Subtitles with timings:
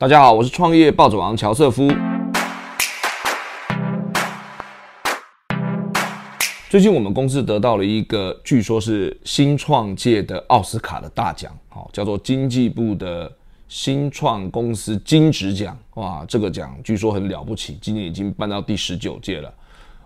[0.00, 1.88] 大家好，我是创业暴走王乔瑟夫。
[6.70, 13.28] 最近我们公司得到了一个据说是新创界的奥斯卡的大奖，好，叫做经济部的
[13.66, 15.76] 新创公司金质奖。
[15.94, 19.52] 哇，这个奖据说很了不起，今年已经办到第十九届了。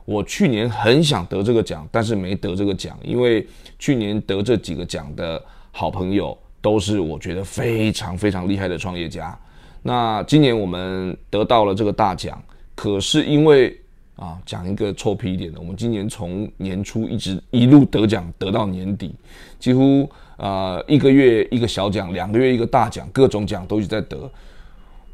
[0.06, 3.46] 我去年很想得这个奖，但是没得这个奖，因为
[3.78, 9.38] 去年得这几个奖的好朋友都是我觉得非常非常厉害的创业家。
[9.82, 12.40] 那今年我们得到了这个大奖，
[12.74, 13.76] 可是因为
[14.14, 19.12] 啊，讲一个臭屁一点的，我们今年从年初一直一路得奖得到年底，
[19.58, 24.30] 几乎呃一个月一个小奖，两个月一个大奖，各种奖都一直在得。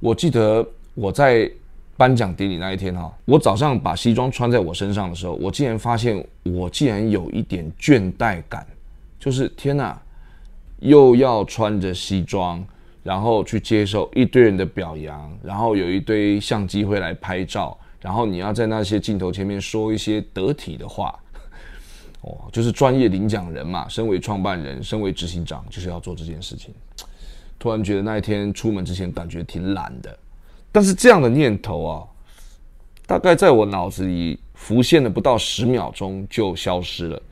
[0.01, 1.51] 我记得我在
[1.97, 8.67] 颁奖典礼那一天哈，我早上把西装穿在我身上的时候，我竟然发现我竟然有一点倦怠感，
[9.19, 9.98] 就是天哪，
[10.81, 12.62] 又要穿着西装。
[13.09, 21.19] 然后去接受一堆人的表扬，然后有一堆相机会来拍照，然后你要在那些镜头前面说一些得体的话，
[22.20, 23.89] 哦，就是专业领奖人嘛。
[23.89, 26.75] 身为创办人，身为执行长，就是要做这件事情。
[27.59, 30.19] 突然觉得那一天出门之前感觉挺懒的，
[30.70, 32.05] 但是这样的念头啊，
[33.06, 37.23] 大概在我脑子里浮现了不到十秒钟就消失了。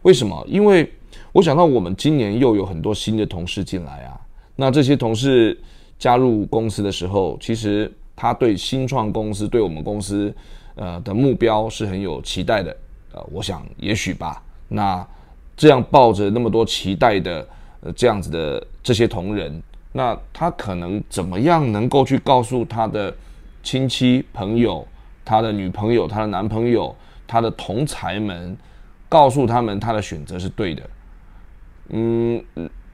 [0.00, 0.42] 为什么？
[0.48, 0.90] 因为
[1.32, 4.18] 我想到我们今年又有很多新的同事进来啊。
[4.56, 5.56] 那这些同事
[5.98, 10.34] 加入公司的时候，其实他对新创公司、对我们公司，
[10.74, 12.76] 呃的目标是很有期待的。
[13.12, 14.42] 呃，我想也许吧。
[14.68, 15.06] 那
[15.56, 17.46] 这样抱着那么多期待的，
[17.80, 23.14] 呃，这样子的这些同仁，那他可能怎么样能够去告诉他的
[23.62, 24.86] 亲戚朋友、
[25.24, 26.94] 他的女朋友、他的男朋友、
[27.26, 28.56] 他的同才们，
[29.08, 30.82] 告诉他们他的选择是对的？
[31.90, 32.44] 嗯，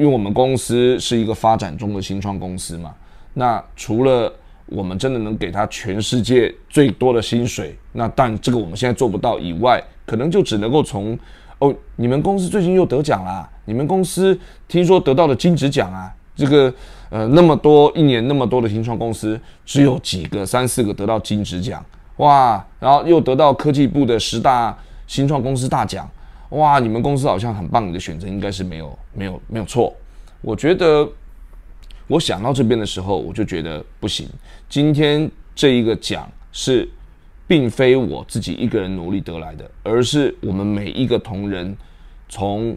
[0.03, 2.93] 因为我们公司是一个发展中的新创公司嘛，
[3.35, 4.33] 那除了
[4.67, 11.17] 我们真的能给他全世界最多的薪水，那但这个我们现在做不到以外，可能就只能够从
[11.61, 14.37] 哦，你们公司最近又得奖啦，你们公司
[14.67, 16.75] 听说得到了金质奖啊，这个
[17.09, 21.81] 呃那么多一年那么多的新创公司，只有几个三四个得到金质奖，
[22.17, 24.77] 哇，然后又得到科技部的十大
[25.07, 26.11] 新创公司大奖。
[26.53, 29.91] 哇，你们公司好像很棒，你的选择应该是没有没有没有错。
[30.43, 31.09] 我觉得，
[32.07, 34.29] 我想到这边的时候，我就觉得不行。
[34.69, 36.87] 今天这一个奖是，
[37.47, 41.75] 并非我自己一个人努力得来的，而是我们每一个同仁，
[42.29, 42.77] 从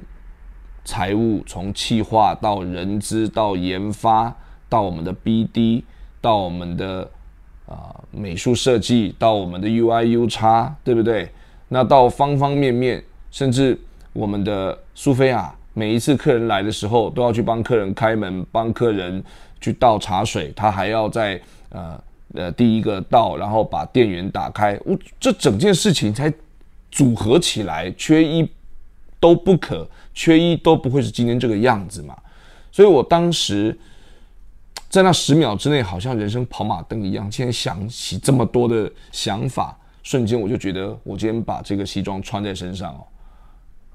[0.86, 4.34] 财务、从企划到人资到研发，
[4.70, 5.84] 到我们的 BD，
[6.22, 7.12] 到我们的
[7.68, 11.30] 啊美术设计，到我们的 UIU 叉，对不对？
[11.68, 13.04] 那到方方面面。
[13.36, 13.78] 甚至
[14.14, 19.22] 我们的苏菲亚，每一次客人来的时候，都要去帮客人开门，帮客人
[19.60, 21.38] 去倒茶水，他还要在
[21.68, 22.02] 呃
[22.34, 26.34] 呃第一个倒，然后把电源打开，我这整件事情才
[26.90, 28.50] 组合起来，缺一
[29.20, 32.18] 都不可，缺一都不会是今天这个样子嘛。
[32.72, 33.78] 所以我当时
[34.88, 43.04] 在那十秒之内，好像人生跑马灯一样，竟然想起这么多的想法，瞬间我就觉得，我今天把这个西装穿在身上哦。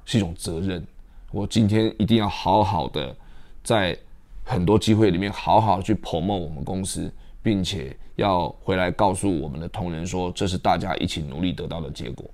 [0.04, 0.84] 是一种责任，
[1.30, 3.14] 我今天一定要好好的
[3.62, 3.96] 在
[4.44, 7.12] 很多机会里面好好去 promo 我们公司，
[7.42, 12.28] 并且要回来告诉我们的同仁说，这是大家一起努力得到的结果。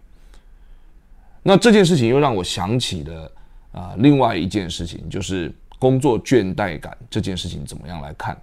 [1.42, 3.32] 那这件事情又让我想起了
[3.72, 8.36] 啊，另外一件事情，就是工作倦怠感这件事情怎么样来看？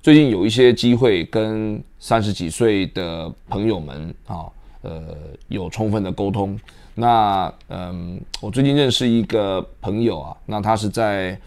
[0.00, 4.50] 最近有一些机会跟三十几岁的朋友们啊，
[4.82, 5.16] 呃，
[5.48, 6.58] 有充分的沟通。
[6.94, 11.38] 那嗯，我最近认识一个朋友啊，那他是在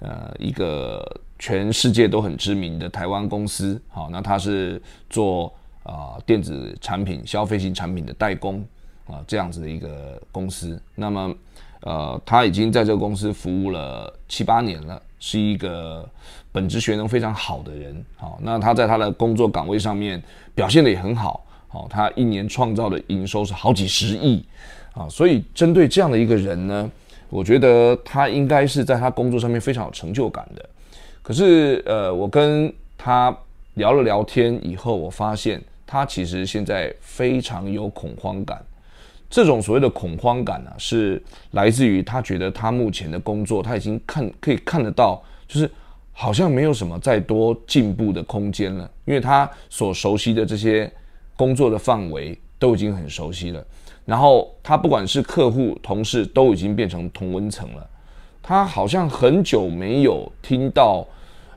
[0.00, 1.02] 呃一个
[1.38, 5.50] 全世界都很知名的台湾公司，好，那他是做
[5.84, 8.62] 啊电子产品、消费型产品的代工
[9.06, 10.78] 啊这样子的一个公司。
[10.94, 11.34] 那么
[11.80, 16.06] 呃，他已经在这个公司服务了七八年了，是一个
[16.52, 18.04] 本职学能非常好的人。
[18.16, 20.22] 好，那他在他的工作岗位上面
[20.54, 24.44] 表现的也很好，好，他一年创造的营收是好几十亿。
[24.92, 26.90] 啊，所以针对这样的一个人呢，
[27.28, 30.68] 我觉得他应该是在他工作上面非常有成就感的。
[31.22, 33.34] 可是，呃，我跟他
[33.74, 38.60] 聊了聊天以后，我发现他其实现在非常有恐慌感。
[39.30, 41.22] 这种所谓的恐慌感呢，是
[41.52, 45.70] 来自于他觉得他目前的工作他已经看可以看得到，就是
[46.10, 50.90] 好像没有什么再多进步的空间了，因为他所熟悉的这些
[51.40, 53.64] 工作的范围都已经很熟悉了。
[54.04, 57.90] 然后他不管是客户、同事，都已经变成同温层了。
[58.42, 61.06] 他好像很久没有听到，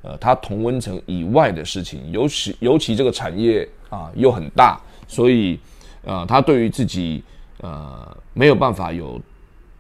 [0.02, 5.60] 呃他同温层以外的事情，尤其尤其这个产业啊又很大，所以
[6.06, 7.22] 呃他对于自己
[7.60, 9.20] 呃没有办法有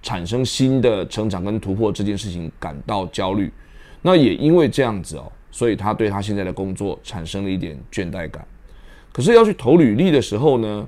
[0.02, 3.50] 产生新的成长跟突破这件事情感到焦虑。
[4.02, 8.46] 那也因为这样子哦，所以他对他现在的工作产生了一点倦怠感。
[9.14, 10.86] 可是要去投履历的时候呢，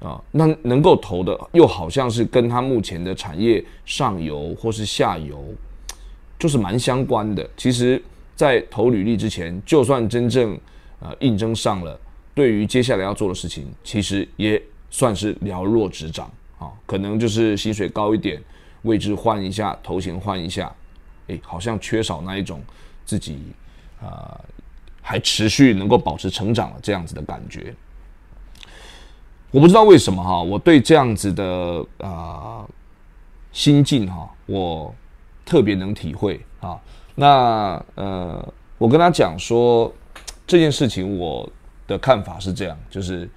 [0.00, 5.42] 啊，那能够投的又好像是跟他目前的产业上游或是下游，
[6.38, 7.48] 就是蛮相关的。
[7.56, 8.02] 其实，
[8.34, 10.58] 在投履历之前，就算真正
[10.98, 11.98] 呃应征上了，
[12.34, 16.72] 对于接下来要做的事情，其实也算是了若指掌啊。
[16.86, 18.42] 可能就是薪水高一点，
[18.82, 20.74] 位置换一下，头衔换一下。
[21.28, 22.60] 诶，好像缺少那一种
[23.06, 23.38] 自己
[24.02, 24.40] 啊，
[25.10, 27.74] 还持续能够保持成长的这样子的感觉。
[29.50, 32.64] 我不知道为什么哈，我对这样子的啊
[33.50, 34.94] 心境哈，我
[35.44, 36.78] 特别能体会啊。
[37.16, 39.92] 那呃，我跟他讲说
[40.46, 41.50] 这件事情，我
[41.88, 43.28] 的看法是这样，就是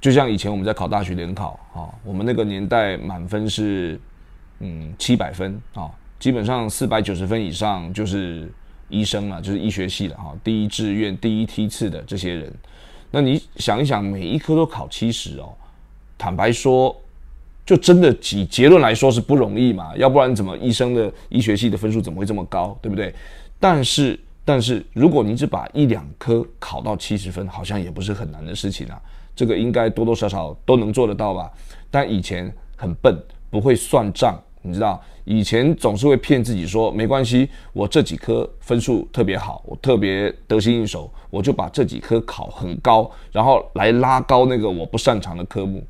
[0.00, 3.96] 就像以前我们在考大学联考啊，我们那个年代满分是
[4.58, 5.88] 嗯七百分啊。
[6.18, 8.48] 基本上四百九十分以上就是
[8.88, 10.34] 医生啊，就是医学系的哈。
[10.42, 12.52] 第一志愿、第一梯次的这些人，
[13.10, 15.52] 那你想一想，每一科都考七十哦，
[16.18, 16.94] 坦白说，
[17.64, 19.96] 就真的以结论来说是不容易嘛。
[19.96, 23.14] 要不然怎么医生的医学系的分数怎么会这么高，对不对？
[23.58, 29.00] 但是，但是如果你只把一两科考到七十分，好像也不是很难的事情啊。
[29.34, 31.50] 这个应该多多少少都能做得到吧？
[31.90, 33.16] 但以前很笨，
[33.48, 34.38] 不会算账。
[34.62, 45.84] 你知道以前总是会骗自己说没关系，我这几科分数特别好，我特别得心应手，我就把这几科考很高，然后来拉高那个我不擅长的科目，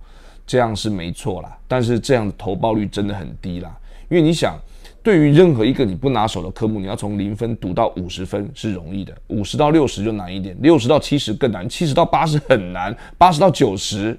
[0.46, 1.56] 这样是没错啦。
[1.68, 3.74] 但是这样的投报率真的很低啦，
[4.08, 4.58] 因为你想，
[5.02, 14.18] 对于任何一个你不拿手的科目，你要从零分读到五十分是容易的，五十到六十就难一点，六十到七十更难，七十到八十很难，八十到九十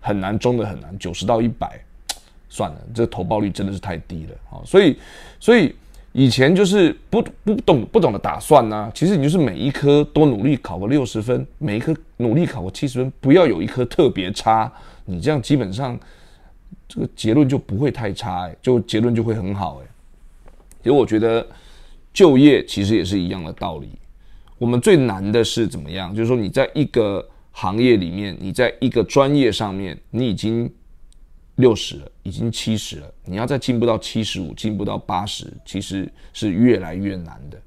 [0.00, 1.80] 很难，中的很难，九十到一百。
[2.48, 4.62] 算了，这投报率真的是太低了啊！
[4.64, 4.96] 所以，
[5.40, 5.74] 所以
[6.12, 8.90] 以前就是不不懂不懂得打算呢。
[8.94, 14.72] 其实你就是每一科都努力考个六十分，每一科努力考个七十分，不要有一科特别差，
[15.04, 15.98] 你这样基本上
[16.88, 19.86] 这个结论就不会太差，就结论就会很好，哎。
[20.78, 21.44] 其实我觉得
[22.14, 23.90] 就业其实也是一样的道理。
[24.56, 26.14] 我们最难的是怎么样？
[26.14, 30.72] 就是说你在一个行业里面，你在一个专业上面，你已经。
[31.56, 37.60] 六十了，已经七十了，你要再进步到七十五，进步到八十，其实是越来越难的。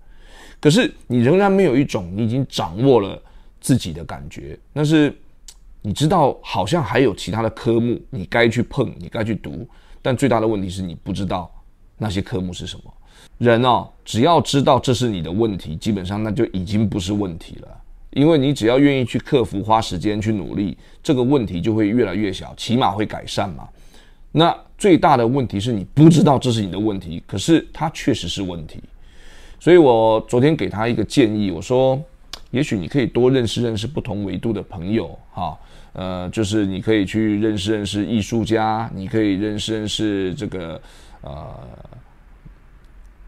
[0.60, 3.22] 可是你仍然没有一种你已经掌握了
[3.60, 5.16] 自己的感觉，那是
[5.82, 9.68] 你知道好像还有其他的科目你该去碰，你该去读，
[10.02, 11.50] 但最大的问题是你不知道
[11.98, 12.94] 那些科目是什么。
[13.38, 17.79] 人哦，只要知道这是你的问题，基本上那就已经不是问题了。
[18.12, 23.68] 因为你只要愿意去克服，花时间去努力，这个问题就会越来越小，起码会改善嘛。
[24.32, 28.80] 那最大的问题是你不知道这是你的问题，可是它确实是问题。
[29.60, 32.02] 所以我昨天给他一个建议，我说，
[32.52, 35.58] 也许你可以多认识认识不同维度的朋友，哈，
[35.94, 40.82] 呃，就是你可以去认识认识艺术家，你可以认识认识这个
[41.22, 41.54] 呃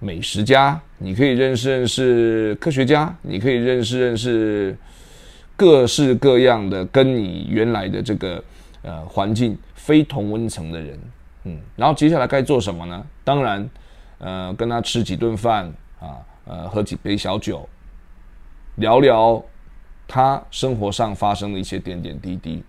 [0.02, 4.78] 美食家，你可以认识认识科学家，你可以认识认识
[5.56, 8.44] 各式各样的跟你原来的这个
[8.82, 9.58] 呃环境。
[9.74, 11.00] 非同温层的人，
[11.46, 13.04] 嗯，然后接下来该做什么呢？
[13.24, 13.68] 当然，
[14.20, 15.66] 呃，跟他吃几顿饭
[16.00, 17.68] 啊，呃，喝几杯小酒，
[18.76, 19.44] 聊聊
[20.08, 22.64] 他生活上发生的一些点点滴滴，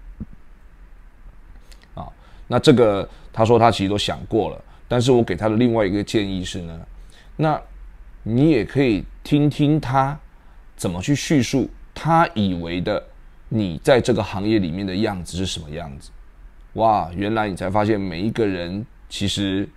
[1.95, 2.09] 啊，
[2.49, 6.81] 那这个他说他其实都想过了，但是我给他的另外一个建议是呢，
[7.37, 7.61] 那
[8.23, 10.19] 你也可以听听他
[10.77, 13.03] 怎么去叙述他以为的
[13.49, 16.11] 你在这个行业里面的样子是什么样子。
[16.75, 19.69] 哇，原来你才发现每一个人其实，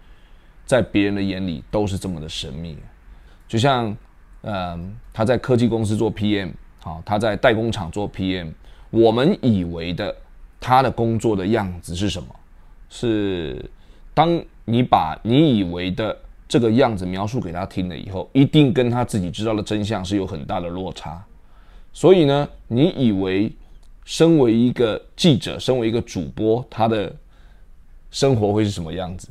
[0.65, 2.77] 在别人的眼里都是这么的神秘。
[3.47, 3.95] 就像，
[4.43, 8.51] 嗯，他在科技公司做 PM，好，他在代工厂做 PM，
[8.91, 10.15] 我们以为的
[10.59, 12.33] 他的工作的样子是什么？
[12.89, 13.69] 是
[14.13, 21.23] 当你把你以为的这个样子描述给他听了以后，一定跟他自己知道的真相是有很大的落差。
[21.93, 23.51] 所以呢，你以为。
[24.07, 27.11] 身为一个记者，身为一个主播，他的
[28.11, 29.29] 生活会是什么样子？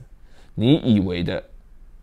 [0.56, 1.40] 你以为的，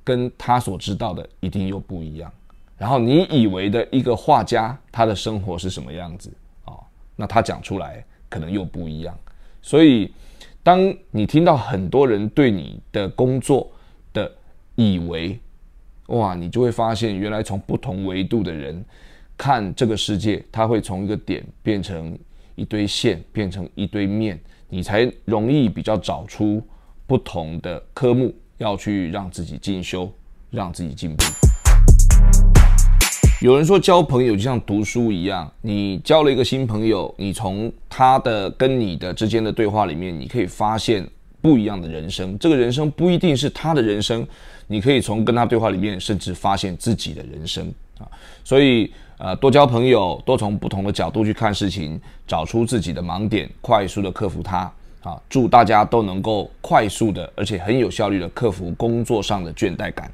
[0.06, 2.32] 跟他所知道的一定又不一样。
[2.78, 6.32] 然后你以为的一个画家，他的生活是什么样子？
[6.64, 6.72] 啊，
[7.18, 9.14] 那他讲出来可能又不一样。
[9.62, 10.10] 所以，
[10.64, 13.70] 当你听到很多人对你的工作
[14.82, 15.40] 以为，
[16.08, 18.84] 哇，你就会发现，原来从不同维度的人
[19.38, 22.18] 看这个世界，它会从一个点变成
[22.56, 26.62] 一堆线，变成一堆面，你才容易比较找出
[27.08, 30.12] 不同的科目要去让自己进修，
[30.50, 31.24] 让自己进步。
[33.42, 41.08] 有人说交朋友就像读书一样，你交了一个新朋友，你从他的跟你的之间的对话里面，你可以发现
[41.42, 42.38] 不一样的人生。
[42.38, 44.26] 这个人生不一定是他的人生，
[44.68, 47.68] 你可以从跟他对话里面，甚至发现自己的人生
[47.98, 48.08] 啊。
[48.44, 54.60] 所以呃，多交朋友，多从不同的角度去看事情，找出自己的盲点，快速的克服它
[55.04, 55.22] 啊。
[55.30, 60.12] 祝大家都能够快速的，而且很有效率的克服工作上的倦怠感。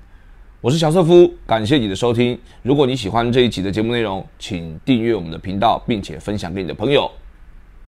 [0.60, 2.38] 我是小瑟夫，感谢你的收听。
[2.64, 7.10] 如果你喜欢这一集的节目内容，请订阅我们的频道，并且分享给你的朋友。